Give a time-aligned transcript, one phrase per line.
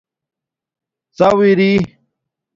[1.17, 1.71] ڎݸ اری